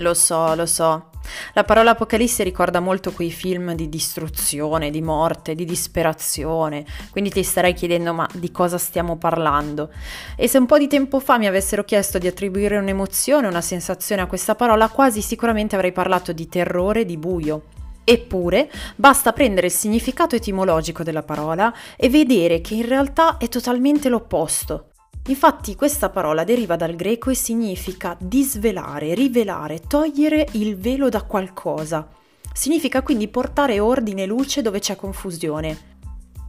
Lo 0.00 0.14
so, 0.14 0.54
lo 0.54 0.66
so. 0.66 1.10
La 1.52 1.64
parola 1.64 1.90
Apocalisse 1.90 2.42
ricorda 2.42 2.80
molto 2.80 3.12
quei 3.12 3.30
film 3.30 3.74
di 3.74 3.88
distruzione, 3.90 4.90
di 4.90 5.02
morte, 5.02 5.54
di 5.54 5.66
disperazione, 5.66 6.84
quindi 7.10 7.30
ti 7.30 7.42
starei 7.42 7.74
chiedendo 7.74 8.14
ma 8.14 8.26
di 8.32 8.50
cosa 8.50 8.78
stiamo 8.78 9.16
parlando? 9.16 9.90
E 10.36 10.48
se 10.48 10.58
un 10.58 10.66
po' 10.66 10.78
di 10.78 10.88
tempo 10.88 11.20
fa 11.20 11.36
mi 11.36 11.46
avessero 11.46 11.84
chiesto 11.84 12.18
di 12.18 12.26
attribuire 12.26 12.78
un'emozione, 12.78 13.46
una 13.46 13.60
sensazione 13.60 14.22
a 14.22 14.26
questa 14.26 14.54
parola, 14.54 14.88
quasi 14.88 15.20
sicuramente 15.20 15.74
avrei 15.74 15.92
parlato 15.92 16.32
di 16.32 16.48
terrore, 16.48 17.04
di 17.04 17.18
buio. 17.18 17.64
Eppure 18.02 18.70
basta 18.96 19.32
prendere 19.32 19.66
il 19.66 19.72
significato 19.72 20.34
etimologico 20.34 21.02
della 21.02 21.22
parola 21.22 21.72
e 21.96 22.08
vedere 22.08 22.62
che 22.62 22.74
in 22.74 22.86
realtà 22.86 23.36
è 23.36 23.48
totalmente 23.48 24.08
l'opposto. 24.08 24.89
Infatti 25.26 25.76
questa 25.76 26.08
parola 26.08 26.44
deriva 26.44 26.76
dal 26.76 26.96
greco 26.96 27.30
e 27.30 27.34
significa 27.34 28.16
disvelare, 28.18 29.14
rivelare, 29.14 29.80
togliere 29.80 30.48
il 30.52 30.76
velo 30.76 31.08
da 31.08 31.22
qualcosa. 31.22 32.08
Significa 32.52 33.02
quindi 33.02 33.28
portare 33.28 33.78
ordine 33.78 34.22
e 34.22 34.26
luce 34.26 34.62
dove 34.62 34.80
c'è 34.80 34.96
confusione. 34.96 35.88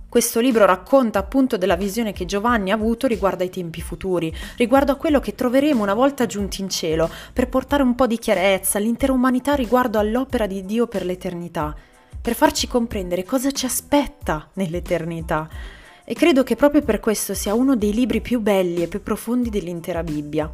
Questo 0.10 0.40
libro 0.40 0.66
racconta 0.66 1.20
appunto 1.20 1.58
della 1.58 1.76
visione 1.76 2.12
che 2.12 2.26
Giovanni 2.26 2.72
ha 2.72 2.76
avuto 2.76 3.08
riguardo 3.08 3.44
ai 3.44 3.50
tempi 3.50 3.82
futuri, 3.82 4.34
riguardo 4.58 4.92
a 4.94 4.96
quello 4.96 5.20
che 5.20 5.36
troveremo 5.36 5.82
una 5.82 5.94
volta 5.94 6.26
giunti 6.26 6.62
in 6.62 6.70
cielo, 6.70 7.10
per 7.32 7.48
portare 7.48 7.84
un 7.84 7.96
po' 7.96 8.08
di 8.08 8.18
chiarezza 8.18 8.78
all'intera 8.78 9.14
umanità 9.14 9.54
riguardo 9.54 10.00
all'opera 10.00 10.48
di 10.48 10.66
Dio 10.66 10.88
per 10.88 11.06
l'eternità, 11.06 11.74
per 12.22 12.36
farci 12.36 12.68
comprendere 12.68 13.24
cosa 13.24 13.52
ci 13.52 13.66
aspetta 13.66 14.50
nell'eternità 14.54 15.48
e 16.04 16.14
credo 16.14 16.44
che 16.44 16.56
proprio 16.56 16.82
per 16.82 17.00
questo 17.00 17.34
sia 17.34 17.54
uno 17.54 17.76
dei 17.76 17.94
libri 17.94 18.22
più 18.22 18.40
belli 18.40 18.84
e 18.84 18.88
più 18.88 19.02
profondi 19.02 19.50
dell'intera 19.50 20.04
Bibbia. 20.04 20.52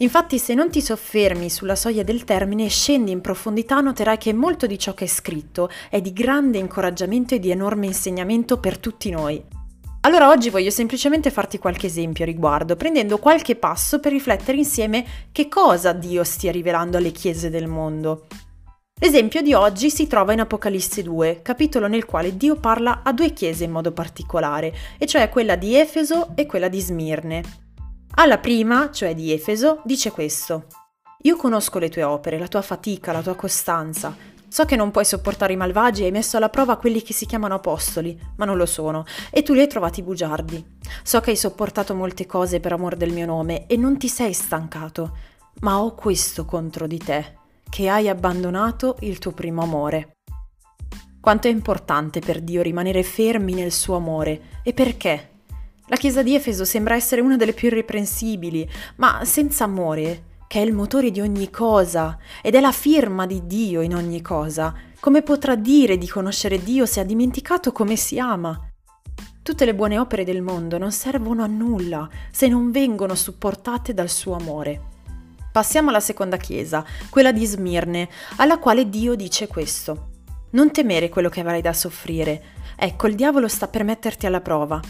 Infatti 0.00 0.38
se 0.38 0.54
non 0.54 0.70
ti 0.70 0.80
soffermi 0.80 1.50
sulla 1.50 1.74
soglia 1.74 2.04
del 2.04 2.22
termine 2.22 2.66
e 2.66 2.68
scendi 2.68 3.10
in 3.10 3.20
profondità 3.20 3.80
noterai 3.80 4.16
che 4.16 4.32
molto 4.32 4.66
di 4.66 4.78
ciò 4.78 4.94
che 4.94 5.06
è 5.06 5.08
scritto 5.08 5.68
è 5.90 6.00
di 6.00 6.12
grande 6.12 6.58
incoraggiamento 6.58 7.34
e 7.34 7.40
di 7.40 7.50
enorme 7.50 7.86
insegnamento 7.86 8.58
per 8.60 8.78
tutti 8.78 9.10
noi. 9.10 9.42
Allora 10.02 10.30
oggi 10.30 10.50
voglio 10.50 10.70
semplicemente 10.70 11.30
farti 11.32 11.58
qualche 11.58 11.86
esempio 11.86 12.22
a 12.22 12.26
riguardo, 12.26 12.76
prendendo 12.76 13.18
qualche 13.18 13.56
passo 13.56 13.98
per 13.98 14.12
riflettere 14.12 14.56
insieme 14.56 15.04
che 15.32 15.48
cosa 15.48 15.92
Dio 15.92 16.22
stia 16.22 16.52
rivelando 16.52 16.96
alle 16.96 17.10
chiese 17.10 17.50
del 17.50 17.66
mondo. 17.66 18.26
L'esempio 19.00 19.42
di 19.42 19.54
oggi 19.54 19.90
si 19.90 20.08
trova 20.08 20.32
in 20.32 20.40
Apocalisse 20.40 21.04
2, 21.04 21.40
capitolo 21.42 21.86
nel 21.86 22.04
quale 22.04 22.36
Dio 22.36 22.56
parla 22.56 23.02
a 23.04 23.12
due 23.12 23.32
chiese 23.32 23.62
in 23.62 23.70
modo 23.70 23.92
particolare, 23.92 24.74
e 24.98 25.06
cioè 25.06 25.28
quella 25.28 25.54
di 25.54 25.76
Efeso 25.76 26.30
e 26.34 26.46
quella 26.46 26.68
di 26.68 26.80
Smirne. 26.80 27.42
Alla 28.16 28.38
prima, 28.38 28.90
cioè 28.90 29.14
di 29.14 29.30
Efeso, 29.30 29.82
dice 29.84 30.10
questo. 30.10 30.66
Io 31.22 31.36
conosco 31.36 31.78
le 31.78 31.90
tue 31.90 32.02
opere, 32.02 32.40
la 32.40 32.48
tua 32.48 32.60
fatica, 32.60 33.12
la 33.12 33.22
tua 33.22 33.36
costanza. 33.36 34.16
So 34.48 34.64
che 34.64 34.74
non 34.74 34.90
puoi 34.90 35.04
sopportare 35.04 35.52
i 35.52 35.56
malvagi 35.56 36.02
e 36.02 36.06
hai 36.06 36.10
messo 36.10 36.36
alla 36.36 36.48
prova 36.48 36.76
quelli 36.76 37.00
che 37.00 37.12
si 37.12 37.24
chiamano 37.24 37.54
apostoli, 37.54 38.18
ma 38.34 38.44
non 38.44 38.56
lo 38.56 38.66
sono, 38.66 39.04
e 39.30 39.44
tu 39.44 39.52
li 39.52 39.60
hai 39.60 39.68
trovati 39.68 40.02
bugiardi. 40.02 40.78
So 41.04 41.20
che 41.20 41.30
hai 41.30 41.36
sopportato 41.36 41.94
molte 41.94 42.26
cose 42.26 42.58
per 42.58 42.72
amor 42.72 42.96
del 42.96 43.12
mio 43.12 43.26
nome 43.26 43.68
e 43.68 43.76
non 43.76 43.96
ti 43.96 44.08
sei 44.08 44.32
stancato, 44.32 45.16
ma 45.60 45.80
ho 45.80 45.94
questo 45.94 46.44
contro 46.44 46.88
di 46.88 46.98
te 46.98 47.37
che 47.68 47.88
hai 47.88 48.08
abbandonato 48.08 48.96
il 49.00 49.18
tuo 49.18 49.32
primo 49.32 49.62
amore. 49.62 50.16
Quanto 51.20 51.48
è 51.48 51.50
importante 51.50 52.20
per 52.20 52.40
Dio 52.40 52.62
rimanere 52.62 53.02
fermi 53.02 53.54
nel 53.54 53.72
suo 53.72 53.96
amore 53.96 54.60
e 54.62 54.72
perché? 54.72 55.30
La 55.86 55.96
Chiesa 55.96 56.22
di 56.22 56.34
Efeso 56.34 56.64
sembra 56.64 56.94
essere 56.94 57.20
una 57.20 57.36
delle 57.36 57.52
più 57.52 57.68
irreprensibili, 57.68 58.68
ma 58.96 59.24
senza 59.24 59.64
amore, 59.64 60.24
che 60.46 60.60
è 60.60 60.64
il 60.64 60.72
motore 60.72 61.10
di 61.10 61.20
ogni 61.20 61.50
cosa 61.50 62.18
ed 62.42 62.54
è 62.54 62.60
la 62.60 62.72
firma 62.72 63.26
di 63.26 63.46
Dio 63.46 63.80
in 63.80 63.94
ogni 63.94 64.22
cosa, 64.22 64.74
come 65.00 65.22
potrà 65.22 65.54
dire 65.54 65.98
di 65.98 66.08
conoscere 66.08 66.62
Dio 66.62 66.86
se 66.86 67.00
ha 67.00 67.04
dimenticato 67.04 67.72
come 67.72 67.96
si 67.96 68.18
ama? 68.18 68.68
Tutte 69.42 69.64
le 69.64 69.74
buone 69.74 69.98
opere 69.98 70.24
del 70.24 70.42
mondo 70.42 70.76
non 70.76 70.92
servono 70.92 71.42
a 71.42 71.46
nulla 71.46 72.08
se 72.30 72.48
non 72.48 72.70
vengono 72.70 73.14
supportate 73.14 73.94
dal 73.94 74.10
suo 74.10 74.34
amore. 74.34 74.97
Passiamo 75.58 75.88
alla 75.88 75.98
seconda 75.98 76.36
chiesa, 76.36 76.84
quella 77.10 77.32
di 77.32 77.44
Smirne, 77.44 78.08
alla 78.36 78.58
quale 78.58 78.88
Dio 78.88 79.16
dice 79.16 79.48
questo. 79.48 80.10
Non 80.50 80.70
temere 80.70 81.08
quello 81.08 81.28
che 81.28 81.40
avrai 81.40 81.60
da 81.60 81.72
soffrire. 81.72 82.44
Ecco, 82.76 83.08
il 83.08 83.16
diavolo 83.16 83.48
sta 83.48 83.66
per 83.66 83.82
metterti 83.82 84.26
alla 84.26 84.40
prova. 84.40 84.80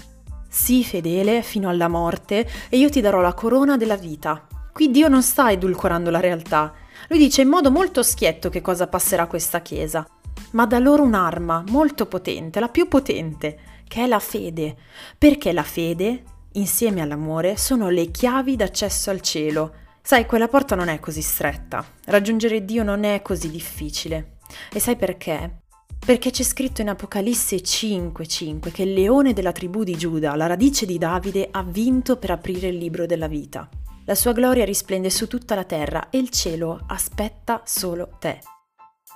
Sii 0.46 0.84
fedele 0.84 1.40
fino 1.40 1.70
alla 1.70 1.88
morte 1.88 2.46
e 2.68 2.76
io 2.76 2.90
ti 2.90 3.00
darò 3.00 3.22
la 3.22 3.32
corona 3.32 3.78
della 3.78 3.96
vita. 3.96 4.46
Qui 4.70 4.90
Dio 4.90 5.08
non 5.08 5.22
sta 5.22 5.50
edulcorando 5.50 6.10
la 6.10 6.20
realtà. 6.20 6.74
Lui 7.08 7.18
dice 7.18 7.40
in 7.40 7.48
modo 7.48 7.70
molto 7.70 8.02
schietto 8.02 8.50
che 8.50 8.60
cosa 8.60 8.88
passerà 8.88 9.26
questa 9.26 9.62
chiesa, 9.62 10.06
ma 10.50 10.66
dà 10.66 10.78
loro 10.78 11.02
un'arma 11.02 11.64
molto 11.70 12.04
potente, 12.04 12.60
la 12.60 12.68
più 12.68 12.88
potente, 12.88 13.58
che 13.88 14.04
è 14.04 14.06
la 14.06 14.18
fede, 14.18 14.76
perché 15.16 15.54
la 15.54 15.62
fede, 15.62 16.24
insieme 16.52 17.00
all'amore, 17.00 17.56
sono 17.56 17.88
le 17.88 18.10
chiavi 18.10 18.54
d'accesso 18.54 19.08
al 19.08 19.22
cielo. 19.22 19.86
Sai, 20.08 20.24
quella 20.24 20.48
porta 20.48 20.74
non 20.74 20.88
è 20.88 21.00
così 21.00 21.20
stretta. 21.20 21.84
Raggiungere 22.06 22.64
Dio 22.64 22.82
non 22.82 23.04
è 23.04 23.20
così 23.20 23.50
difficile. 23.50 24.38
E 24.72 24.80
sai 24.80 24.96
perché? 24.96 25.64
Perché 25.98 26.30
c'è 26.30 26.44
scritto 26.44 26.80
in 26.80 26.88
Apocalisse 26.88 27.56
5:5 27.56 28.70
che 28.70 28.84
il 28.84 28.94
leone 28.94 29.34
della 29.34 29.52
tribù 29.52 29.84
di 29.84 29.98
Giuda, 29.98 30.34
la 30.34 30.46
radice 30.46 30.86
di 30.86 30.96
Davide, 30.96 31.48
ha 31.50 31.62
vinto 31.62 32.16
per 32.16 32.30
aprire 32.30 32.69
il 32.69 32.78
libro 32.78 33.04
della 33.04 33.26
vita. 33.26 33.69
La 34.06 34.14
sua 34.14 34.32
gloria 34.32 34.64
risplende 34.64 35.10
su 35.10 35.26
tutta 35.26 35.54
la 35.54 35.64
terra 35.64 36.08
e 36.08 36.16
il 36.16 36.30
cielo 36.30 36.80
aspetta 36.86 37.60
solo 37.66 38.12
te. 38.19 38.38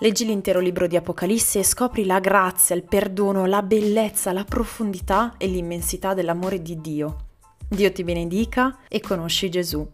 Leggi 0.01 0.27
l'intero 0.27 0.61
libro 0.61 0.87
di 0.87 0.97
Apocalisse 0.97 1.61
e 1.61 1.65
scopri 1.65 2.05
la 2.05 2.21
grazia, 2.21 2.77
il 2.77 2.85
perdono, 2.85 3.47
la 3.47 3.63
bellezza, 3.63 4.31
la 4.33 4.45
profondità 4.45 5.37
e 5.39 5.47
l'immensità 5.47 6.13
dell'amore 6.13 6.61
di 6.61 6.79
Dio. 6.83 7.29
Dio 7.67 7.91
ti 7.91 8.05
benedica 8.05 8.81
e 8.89 9.01
conosci 9.01 9.49
Gesù. 9.49 9.89